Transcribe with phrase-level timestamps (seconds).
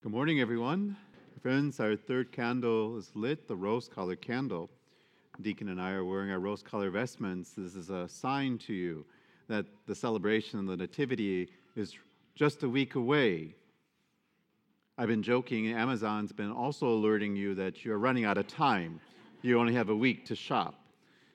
[0.00, 0.96] Good morning, everyone.
[1.42, 4.70] Friends, our third candle is lit, the rose colored candle.
[5.42, 7.54] Deacon and I are wearing our rose colored vestments.
[7.56, 9.04] This is a sign to you
[9.48, 11.94] that the celebration of the Nativity is
[12.36, 13.56] just a week away.
[14.96, 19.00] I've been joking, Amazon's been also alerting you that you're running out of time.
[19.42, 20.76] You only have a week to shop.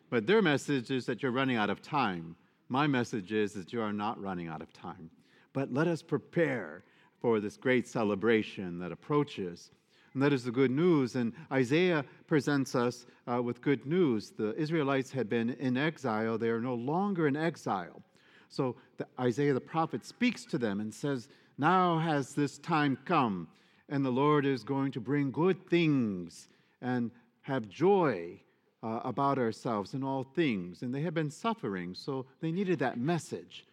[0.09, 2.37] But their message is that you're running out of time.
[2.69, 5.09] My message is that you are not running out of time.
[5.51, 6.85] But let us prepare
[7.23, 9.71] for this great celebration that approaches.
[10.13, 11.15] And that is the good news.
[11.15, 14.31] And Isaiah presents us uh, with good news.
[14.31, 18.01] The Israelites had been in exile, they are no longer in exile.
[18.49, 23.47] So the, Isaiah the prophet speaks to them and says, Now has this time come,
[23.87, 26.49] and the Lord is going to bring good things
[26.81, 27.09] and
[27.43, 28.37] have joy
[28.83, 30.81] uh, about ourselves in all things.
[30.81, 33.65] And they had been suffering, so they needed that message.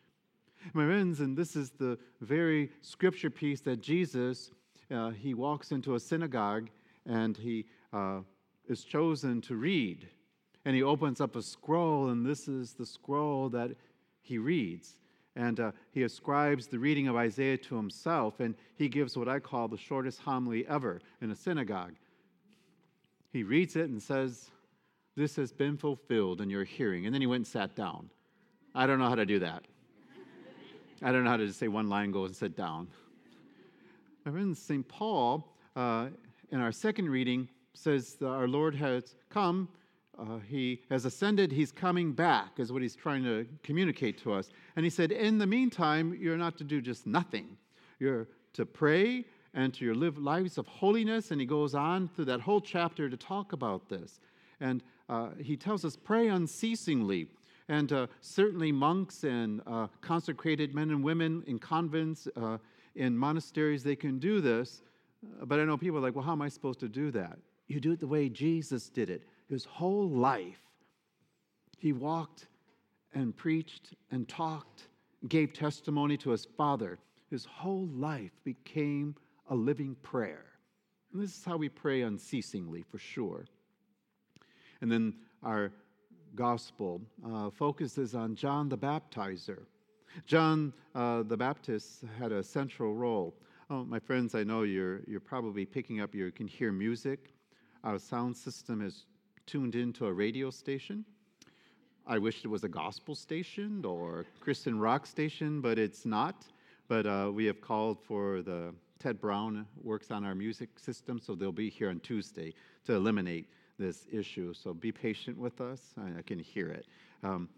[0.75, 4.51] My friends, and this is the very scripture piece that Jesus,
[4.91, 6.69] uh, he walks into a synagogue
[7.07, 8.21] and he uh,
[8.69, 10.07] is chosen to read.
[10.65, 13.71] And he opens up a scroll, and this is the scroll that
[14.21, 15.01] he reads.
[15.35, 19.39] And uh, he ascribes the reading of Isaiah to himself, and he gives what I
[19.39, 21.95] call the shortest homily ever in a synagogue.
[23.33, 24.51] He reads it and says,
[25.17, 27.07] This has been fulfilled in your hearing.
[27.07, 28.11] And then he went and sat down.
[28.75, 29.65] I don't know how to do that.
[31.03, 32.87] I don't know how to just say one line, go and sit down.
[34.27, 34.87] My friends, St.
[34.87, 36.09] Paul, uh,
[36.51, 39.69] in our second reading, says our Lord has come,
[40.19, 44.51] uh, he has ascended, he's coming back, is what he's trying to communicate to us.
[44.77, 47.57] And he said, in the meantime, you're not to do just nothing.
[47.99, 51.31] You're to pray and to live lives of holiness.
[51.31, 54.21] And he goes on through that whole chapter to talk about this.
[54.61, 57.29] And uh, he tells us, pray unceasingly.
[57.71, 62.59] And uh, certainly, monks and uh, consecrated men and women in convents, uh,
[62.97, 64.83] in monasteries, they can do this.
[65.41, 67.39] Uh, but I know people are like, well, how am I supposed to do that?
[67.69, 69.23] You do it the way Jesus did it.
[69.49, 70.59] His whole life,
[71.79, 72.49] he walked
[73.15, 74.89] and preached and talked,
[75.29, 76.99] gave testimony to his Father.
[77.31, 79.15] His whole life became
[79.49, 80.45] a living prayer.
[81.13, 83.47] And this is how we pray unceasingly, for sure.
[84.81, 85.15] And then
[85.45, 85.71] our
[86.35, 89.61] gospel uh, focuses on John the Baptizer.
[90.27, 93.35] John uh, the Baptist had a central role.
[93.69, 97.33] Oh, my friends, I know you're, you're probably picking up, you can hear music.
[97.85, 99.07] Our sound system is
[99.47, 101.05] tuned into a radio station.
[102.07, 106.47] I wish it was a gospel station or Christian rock station, but it's not.
[106.89, 111.35] But uh, we have called for the Ted Brown works on our music system, so
[111.35, 112.53] they'll be here on Tuesday
[112.85, 113.47] to eliminate
[113.81, 114.55] this issue.
[114.55, 115.81] So be patient with us.
[115.99, 116.87] I, I can hear it.
[117.25, 117.49] Um,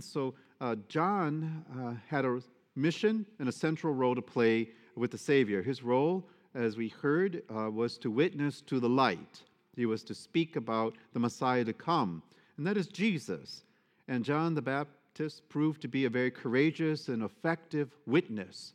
[0.00, 2.40] so uh, John uh, had a
[2.76, 5.62] mission and a central role to play with the Savior.
[5.62, 9.42] His role, as we heard, uh, was to witness to the light.
[9.76, 12.22] He was to speak about the Messiah to come,
[12.56, 13.62] and that is Jesus.
[14.06, 18.74] And John the Baptist proved to be a very courageous and effective witness.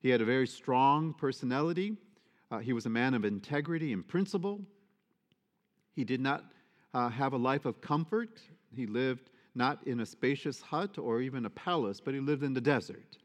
[0.00, 1.96] He had a very strong personality.
[2.50, 4.60] Uh, he was a man of integrity and principle.
[5.94, 6.44] He did not
[6.92, 8.40] uh, have a life of comfort.
[8.74, 12.52] He lived not in a spacious hut or even a palace, but he lived in
[12.52, 13.18] the desert.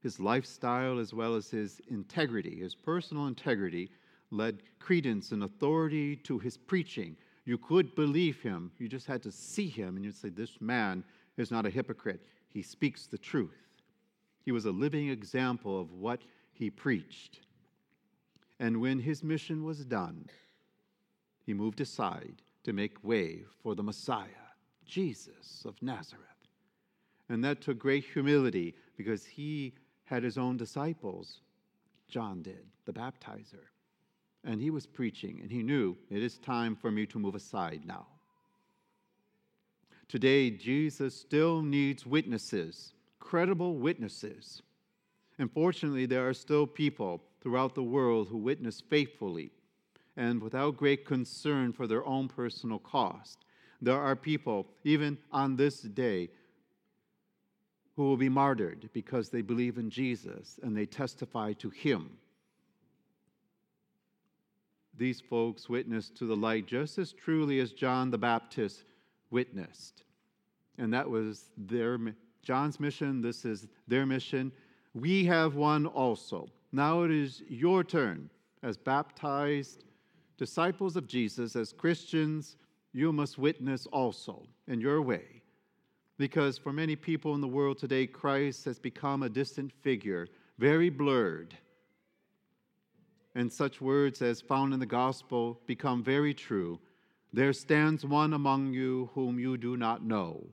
[0.00, 3.90] His lifestyle, as well as his integrity, his personal integrity,
[4.30, 7.16] led credence and authority to his preaching.
[7.44, 11.02] You could believe him, you just had to see him, and you'd say, This man
[11.36, 12.22] is not a hypocrite.
[12.48, 13.68] He speaks the truth.
[14.44, 16.20] He was a living example of what
[16.52, 17.40] he preached.
[18.60, 20.28] And when his mission was done,
[21.48, 24.50] he moved aside to make way for the Messiah,
[24.84, 26.26] Jesus of Nazareth.
[27.30, 29.72] And that took great humility because he
[30.04, 31.40] had his own disciples.
[32.06, 33.64] John did, the baptizer.
[34.44, 37.80] And he was preaching, and he knew it is time for me to move aside
[37.86, 38.06] now.
[40.06, 44.60] Today, Jesus still needs witnesses, credible witnesses.
[45.38, 49.50] Unfortunately, there are still people throughout the world who witness faithfully
[50.18, 53.38] and without great concern for their own personal cost.
[53.80, 56.28] There are people, even on this day,
[57.94, 62.10] who will be martyred because they believe in Jesus and they testify to Him.
[64.96, 68.82] These folks witnessed to the light just as truly as John the Baptist
[69.30, 70.02] witnessed.
[70.78, 71.96] And that was their
[72.42, 74.50] John's mission, this is their mission.
[74.94, 76.48] We have one also.
[76.72, 78.30] Now it is your turn
[78.64, 79.84] as baptized
[80.38, 82.56] disciples of Jesus, as Christians,
[82.94, 85.42] you must witness also in your way.
[86.16, 90.26] Because for many people in the world today, Christ has become a distant figure,
[90.58, 91.54] very blurred.
[93.38, 96.80] and such words as found in the gospel become very true.
[97.32, 100.44] There stands one among you whom you do not know.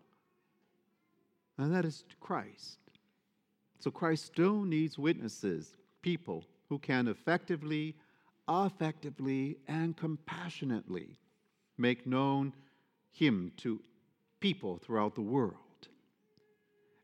[1.57, 2.77] And that is Christ.
[3.79, 7.95] So Christ still needs witnesses, people who can effectively,
[8.49, 11.17] effectively, and compassionately
[11.77, 12.53] make known
[13.11, 13.81] Him to
[14.39, 15.55] people throughout the world.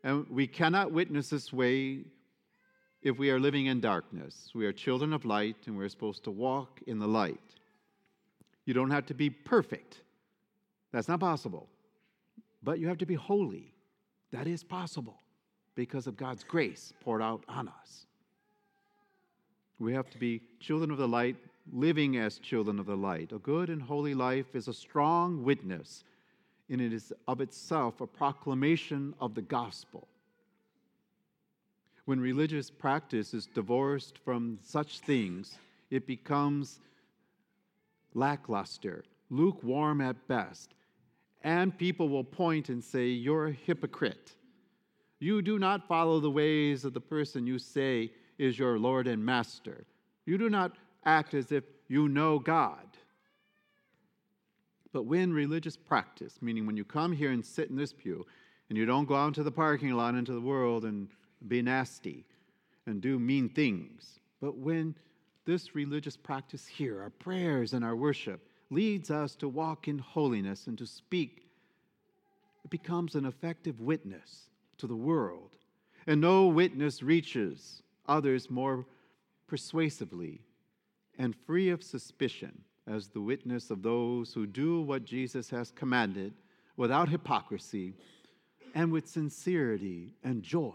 [0.04, 2.00] And we cannot witness this way
[3.02, 4.52] if we are living in darkness.
[4.54, 7.40] We are children of light and we're supposed to walk in the light.
[8.66, 10.02] You don't have to be perfect,
[10.92, 11.68] that's not possible.
[12.64, 13.74] But you have to be holy.
[14.32, 15.20] That is possible
[15.76, 18.06] because of God's grace poured out on us.
[19.82, 21.38] We have to be children of the light,
[21.74, 23.32] living as children of the light.
[23.32, 26.04] A good and holy life is a strong witness,
[26.70, 30.08] and it is of itself a proclamation of the gospel.
[32.06, 35.58] When religious practice is divorced from such things,
[35.90, 36.80] it becomes
[38.14, 40.76] lackluster, lukewarm at best,
[41.42, 44.34] and people will point and say, You're a hypocrite.
[45.18, 48.12] You do not follow the ways of the person you say
[48.42, 49.86] is your Lord and Master.
[50.26, 52.88] You do not act as if you know God.
[54.92, 58.26] But when religious practice, meaning when you come here and sit in this pew,
[58.68, 61.08] and you don't go out into the parking lot into the world and
[61.48, 62.26] be nasty
[62.88, 64.96] and do mean things, but when
[65.46, 68.42] this religious practice here, our prayers and our worship,
[68.72, 71.46] leads us to walk in holiness and to speak,
[72.64, 74.48] it becomes an effective witness
[74.80, 75.58] to the world.
[76.08, 78.86] And no witness reaches others more
[79.48, 80.42] persuasively
[81.18, 86.34] and free of suspicion as the witness of those who do what Jesus has commanded
[86.76, 87.94] without hypocrisy
[88.76, 90.74] and with sincerity and joy.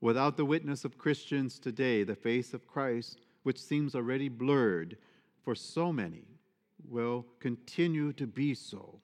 [0.00, 4.96] Without the witness of Christians today, the face of Christ, which seems already blurred
[5.44, 6.24] for so many,
[6.88, 9.00] will continue to be so.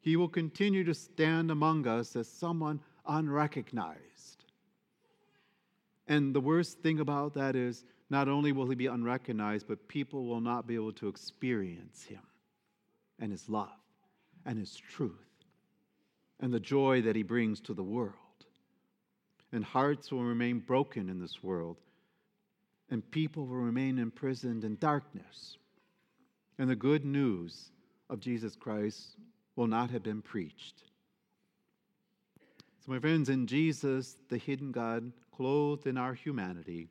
[0.00, 4.09] He will continue to stand among us as someone unrecognized.
[6.10, 10.26] And the worst thing about that is not only will he be unrecognized, but people
[10.26, 12.20] will not be able to experience him
[13.18, 13.68] and his love
[14.44, 15.14] and his truth
[16.40, 18.16] and the joy that he brings to the world
[19.52, 21.76] and hearts will remain broken in this world,
[22.90, 25.56] and people will remain imprisoned in darkness.
[26.58, 27.70] And the good news
[28.08, 29.16] of Jesus Christ
[29.56, 30.82] will not have been preached.
[32.84, 36.86] So, my friends, in Jesus, the hidden God, clothed in our humanity,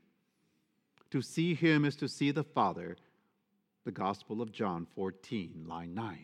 [1.12, 2.98] to see him is to see the Father,
[3.86, 6.18] the Gospel of John 14, line 9.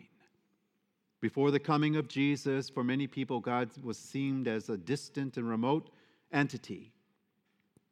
[1.20, 5.48] Before the coming of Jesus, for many people, God was seen as a distant and
[5.48, 5.88] remote
[6.32, 6.90] entity.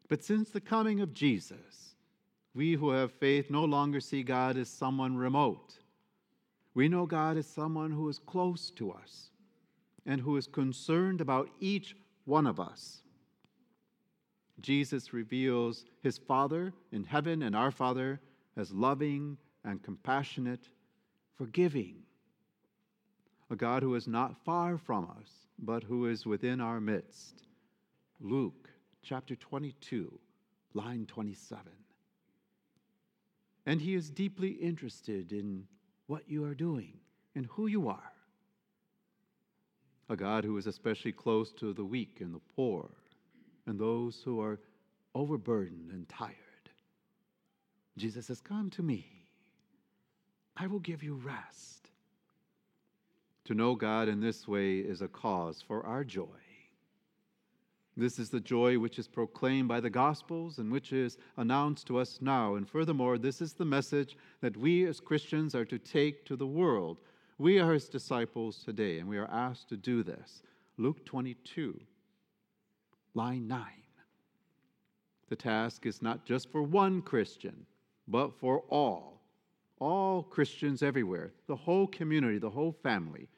[0.08, 1.94] But since the coming of Jesus,
[2.56, 5.75] we who have faith no longer see God as someone remote.
[6.75, 9.28] We know God as someone who is close to us
[10.04, 11.94] and who is concerned about each
[12.25, 13.03] one of us.
[14.60, 18.20] Jesus reveals his Father in heaven and our Father
[18.56, 20.68] as loving and compassionate,
[21.36, 21.96] forgiving.
[23.50, 27.42] A God who is not far from us, but who is within our midst.
[28.20, 28.70] Luke
[29.02, 30.18] chapter 22,
[30.72, 31.60] line 27.
[33.66, 35.66] And he is deeply interested in
[36.06, 36.94] what you are doing
[37.34, 38.12] and who you are.
[40.08, 42.90] A God who is especially close to the weak and the poor
[43.66, 44.61] and those who are
[45.14, 46.35] overburdened and tired.
[47.97, 49.06] Jesus says, Come to me.
[50.56, 51.90] I will give you rest.
[53.47, 56.26] To know God in this way is a cause for our joy.
[57.97, 61.99] This is the joy which is proclaimed by the Gospels and which is announced to
[61.99, 62.56] us now.
[62.56, 66.47] And furthermore, this is the message that we as Christians are to take to the
[66.47, 66.99] world.
[67.38, 70.42] We are his disciples today, and we are asked to do this.
[70.76, 71.80] Luke 22,
[73.14, 73.64] line 9.
[75.28, 77.66] The task is not just for one Christian,
[78.06, 79.23] but for all.
[79.80, 83.28] All Christians everywhere, the whole community, the whole family,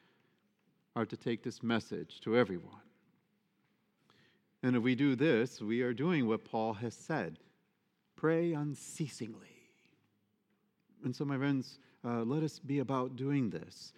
[0.95, 2.81] are to take this message to everyone.
[4.63, 7.39] And if we do this, we are doing what Paul has said
[8.15, 9.47] pray unceasingly.
[11.03, 13.93] And so, my friends, uh, let us be about doing this.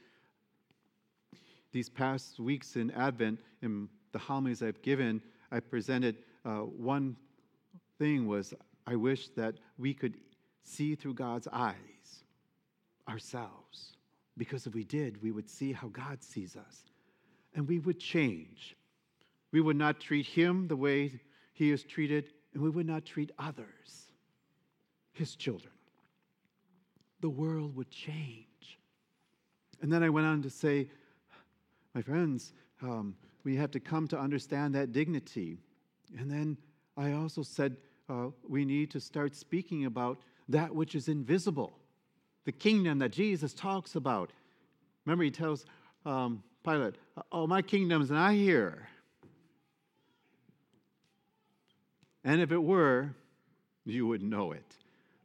[1.72, 5.22] These past weeks in Advent, in the homilies I've given,
[5.52, 7.16] I presented uh, one
[7.98, 8.54] thing was
[8.88, 10.16] I wish that we could
[10.64, 12.24] see through God's eyes
[13.08, 13.98] ourselves.
[14.38, 16.86] Because if we did, we would see how God sees us
[17.56, 18.78] and we would change
[19.52, 21.20] we would not treat him the way
[21.54, 24.12] he is treated and we would not treat others,
[25.12, 25.74] his children,
[27.22, 28.46] the world would change.
[29.82, 30.90] And then I went on to say,
[31.94, 35.58] my friends, um, we have to come to understand that dignity.
[36.18, 36.58] And then
[36.98, 37.78] I also said
[38.10, 40.20] uh, we need to start speaking about
[40.50, 41.74] that which is invisible,
[42.46, 44.32] the kingdom that Jesus talks about.
[45.06, 45.66] Remember, he tells
[46.06, 46.96] um, Pilate,
[47.32, 48.88] Oh, my kingdom's not here.
[52.24, 53.12] And if it were,
[53.86, 54.76] you would know it.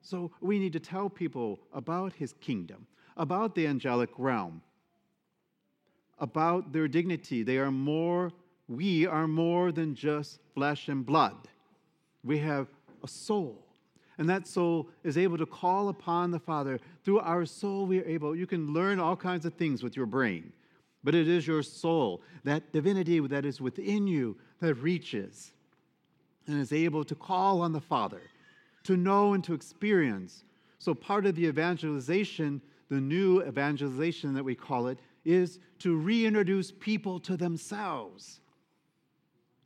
[0.00, 4.62] So we need to tell people about his kingdom, about the angelic realm,
[6.18, 7.42] about their dignity.
[7.42, 8.33] They are more,
[8.68, 11.37] we are more than just flesh and blood.
[12.23, 12.68] We have
[13.02, 13.64] a soul.
[14.18, 16.78] And that soul is able to call upon the Father.
[17.04, 20.06] Through our soul, we are able, you can learn all kinds of things with your
[20.06, 20.52] brain,
[21.02, 25.52] but it is your soul, that divinity that is within you, that reaches
[26.47, 28.21] and is able to call on the Father,
[28.85, 30.44] to know and to experience.
[30.78, 36.71] So, part of the evangelization, the new evangelization that we call it, is to reintroduce
[36.71, 38.40] people to themselves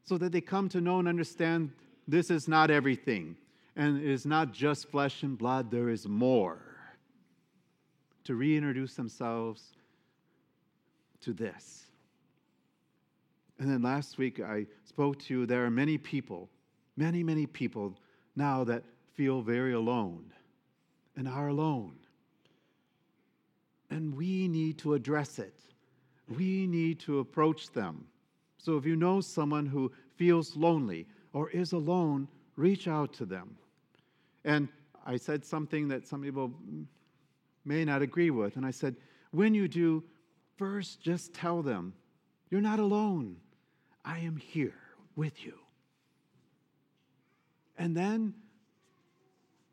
[0.04, 1.70] so that they come to know and understand
[2.06, 3.36] this is not everything
[3.78, 6.58] and it is not just flesh and blood, there is more.
[8.24, 9.62] To reintroduce themselves
[11.20, 11.86] to this.
[13.58, 16.50] And then last week I spoke to you, there are many people,
[16.96, 17.96] many, many people
[18.36, 18.82] now that
[19.14, 20.32] feel very alone
[21.16, 21.94] and are alone.
[23.90, 25.54] And we need to address it.
[26.28, 28.06] We need to approach them.
[28.58, 33.56] So if you know someone who feels lonely or is alone, reach out to them.
[34.44, 34.68] And
[35.06, 36.52] I said something that some people
[37.64, 38.56] may not agree with.
[38.56, 38.96] And I said,
[39.30, 40.04] when you do,
[40.56, 41.94] first just tell them,
[42.50, 43.36] you're not alone.
[44.04, 44.74] I am here
[45.16, 45.54] with you.
[47.76, 48.34] And then,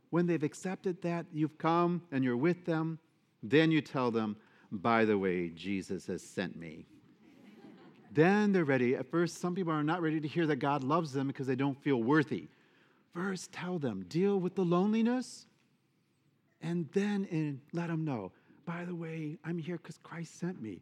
[0.10, 3.00] when they've accepted that, you've come and you're with them,
[3.44, 4.38] then you tell them,
[4.72, 6.86] by the way, Jesus has sent me.
[8.12, 8.96] then they're ready.
[8.96, 11.56] At first, some people are not ready to hear that God loves them because they
[11.56, 12.48] don't feel worthy.
[13.13, 15.46] First, tell them, deal with the loneliness,
[16.62, 18.32] and then let them know,
[18.65, 20.82] by the way, I'm here because Christ sent me.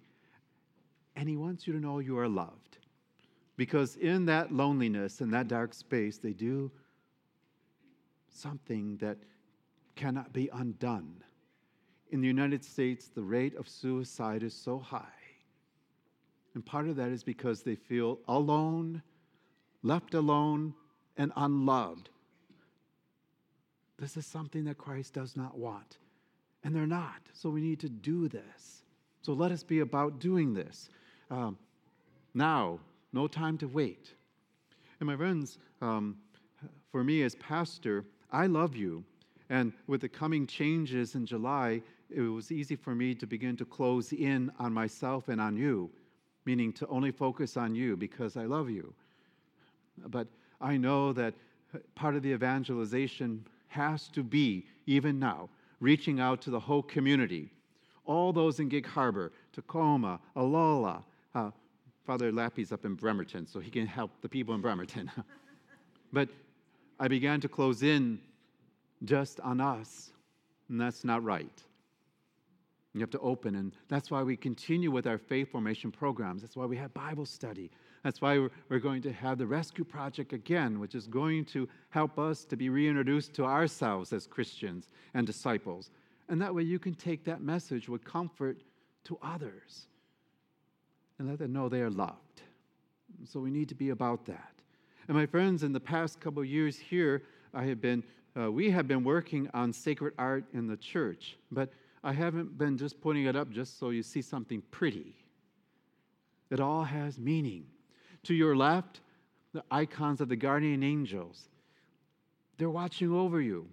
[1.16, 2.78] And He wants you to know you are loved.
[3.56, 6.72] Because in that loneliness, in that dark space, they do
[8.30, 9.18] something that
[9.96, 11.24] cannot be undone
[12.14, 15.02] in the United States, the rate of suicide is so high.
[16.54, 19.02] And part of that is because they feel alone,
[19.82, 20.76] left alone,
[21.18, 22.10] and unloved.
[23.98, 25.98] This is something that Christ does not want.
[26.64, 27.20] And they're not.
[27.34, 28.84] So we need to do this.
[29.24, 30.90] So let us be about doing this.
[31.32, 31.58] Um,
[32.36, 32.80] now,
[33.12, 34.14] no time to wait.
[35.00, 36.18] And my friends, um,
[36.92, 39.04] for me as pastor, I love you.
[39.50, 41.82] And with the coming changes in July,
[42.14, 45.90] it was easy for me to begin to close in on myself and on you,
[46.46, 48.94] meaning to only focus on you because I love you.
[50.08, 50.28] But
[50.62, 51.34] I know that
[51.96, 57.52] part of the evangelization has to be, even now, reaching out to the whole community.
[58.06, 61.04] All those in Gig Harbor, Tacoma, Olalla.
[61.34, 61.52] Uh,
[62.06, 65.10] Father Lappy's up in Bremerton, so he can help the people in Bremerton.
[66.14, 66.30] but
[67.00, 68.20] I began to close in
[69.06, 70.12] just on us,
[70.70, 71.64] and that's not right.
[72.94, 76.44] You have to open, and that's why we continue with our faith formation programs.
[76.44, 77.72] That's why we have Bible study.
[78.04, 82.20] That's why we're going to have the Rescue Project again, which is going to help
[82.20, 85.90] us to be reintroduced to ourselves as Christians and disciples.
[86.30, 88.62] And that way you can take that message with comfort
[89.06, 89.88] to others
[91.18, 92.42] and let them know they are loved.
[93.26, 94.54] So we need to be about that.
[95.08, 97.24] And my friends, in the past couple years here,
[97.54, 98.04] I have been,
[98.40, 101.38] uh, we have been working on sacred art in the church.
[101.52, 101.72] But
[102.04, 105.16] I haven't been just putting it up just so you see something pretty.
[106.50, 107.66] It all has meaning.
[108.24, 109.00] To your left,
[109.54, 111.48] the icons of the guardian angels.
[112.58, 113.68] They're watching over you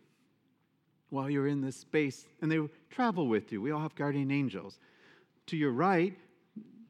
[1.10, 3.60] while you're in this space, and they travel with you.
[3.60, 4.78] We all have guardian angels.
[5.46, 6.16] To your right,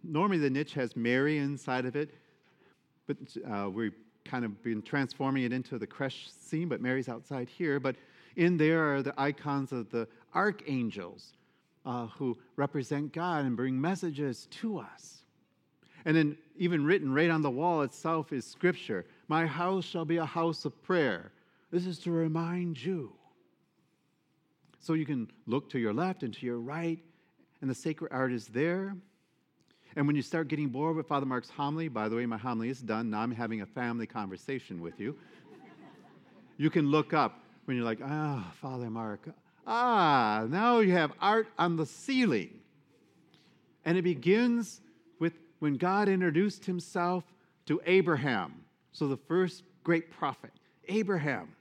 [0.05, 2.11] normally the niche has Mary inside of it,
[3.07, 3.17] but
[3.51, 3.95] uh, we've
[4.25, 7.81] kind of been transforming it into the creche scene, but Mary's outside here.
[7.81, 7.97] But
[8.37, 11.33] in there are the icons of the archangels
[11.85, 15.23] uh, who represent God and bring messages to us.
[16.05, 20.17] And then, even written right on the wall itself, is scripture My house shall be
[20.17, 21.33] a house of prayer.
[21.71, 23.13] This is to remind you.
[24.81, 26.99] So you can look to your left and to your right,
[27.61, 28.97] and the sacred art is there.
[29.97, 32.71] And when you start getting bored with Father Mark's homily, by the way, my homily
[32.71, 33.11] is done.
[33.11, 35.17] Now I'm having a family conversation with you.
[36.57, 39.29] you can look up when you're like, ah, Father Mark.
[39.65, 42.59] Ah, now you have art on the ceiling.
[43.85, 44.81] And it begins
[45.21, 47.23] with when God introduced himself
[47.67, 48.65] to Abraham.
[48.91, 50.51] So the first great prophet,
[50.89, 51.55] Abraham.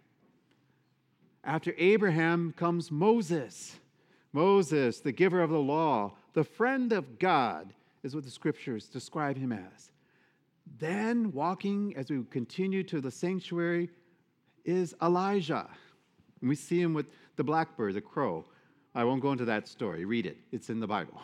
[1.44, 3.76] After Abraham comes Moses.
[4.34, 9.38] Moses, the giver of the law, the friend of God, is what the scriptures describe
[9.38, 9.92] him as.
[10.80, 13.92] Then, walking as we continue to the sanctuary,
[14.66, 15.68] is Elijah.
[16.42, 18.46] And we see him with the blackbird, the crow.
[18.96, 20.06] I won't go into that story.
[20.06, 21.22] Read it, it's in the Bible.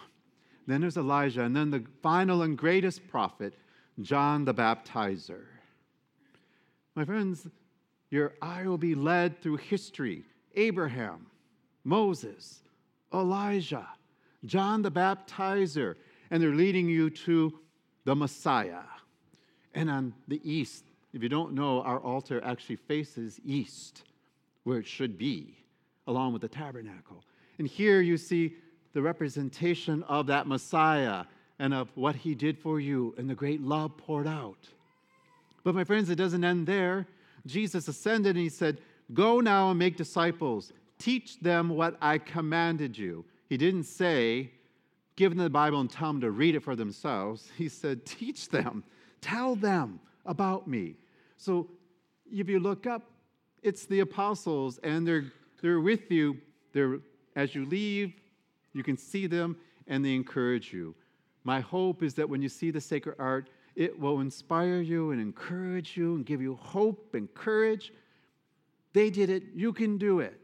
[0.68, 3.54] Then there's Elijah, and then the final and greatest prophet,
[4.02, 5.46] John the Baptizer.
[6.96, 7.48] My friends,
[8.10, 10.24] your eye will be led through history
[10.56, 11.28] Abraham,
[11.84, 12.62] Moses,
[13.14, 13.88] Elijah,
[14.46, 15.96] John the Baptizer,
[16.32, 17.60] and they're leading you to
[18.06, 18.84] the Messiah.
[19.74, 24.04] And on the east, if you don't know, our altar actually faces east,
[24.66, 25.56] where it should be,
[26.08, 27.24] along with the tabernacle.
[27.58, 28.56] And here you see
[28.92, 31.24] the representation of that Messiah
[31.60, 34.68] and of what he did for you and the great love poured out.
[35.64, 37.08] But my friends, it doesn't end there.
[37.46, 38.80] Jesus ascended and he said,
[39.14, 40.74] Go now and make disciples.
[40.98, 43.24] Teach them what I commanded you.
[43.48, 44.52] He didn't say,
[45.16, 47.52] Give them the Bible and tell them to read it for themselves.
[47.58, 48.84] He said, Teach them,
[49.22, 50.96] tell them about me.
[51.38, 51.70] So
[52.32, 53.04] if you look up,
[53.66, 55.26] it's the apostles and they're,
[55.62, 56.38] they're with you.
[56.72, 57.00] They're,
[57.36, 58.14] as you leave,
[58.74, 59.58] you can see them
[59.88, 60.94] and they encourage you.
[61.44, 65.20] My hope is that when you see the sacred art, it will inspire you and
[65.20, 67.92] encourage you and give you hope and courage.
[68.94, 70.40] They did it, you can do it.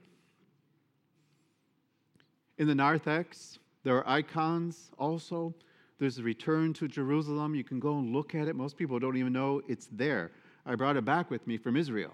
[2.57, 5.53] In the narthex, there are icons also.
[5.99, 7.55] There's a return to Jerusalem.
[7.55, 8.55] You can go and look at it.
[8.55, 10.31] Most people don't even know it's there.
[10.65, 12.13] I brought it back with me from Israel,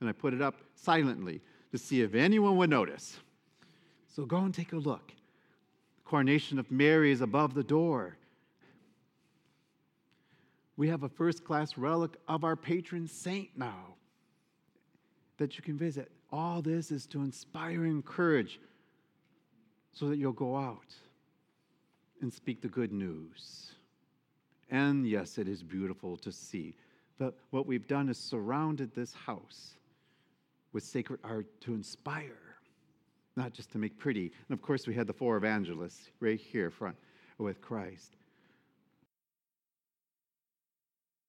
[0.00, 1.40] and I put it up silently
[1.72, 3.18] to see if anyone would notice.
[4.08, 5.08] So go and take a look.
[5.08, 8.16] The coronation of Mary is above the door
[10.78, 13.96] we have a first class relic of our patron saint now
[15.36, 16.08] that you can visit.
[16.30, 18.60] All this is to inspire and encourage
[19.92, 20.94] so that you'll go out
[22.22, 23.72] and speak the good news.
[24.70, 26.76] And yes, it is beautiful to see.
[27.18, 29.74] But what we've done is surrounded this house
[30.72, 32.56] with sacred art to inspire,
[33.36, 34.32] not just to make pretty.
[34.48, 36.96] And of course, we had the four evangelists right here front
[37.38, 38.17] with Christ.